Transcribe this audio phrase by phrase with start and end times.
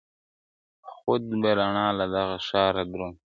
[0.93, 3.17] •خـود به رڼـــا لـــه دغــه ښـــاره درومــــي.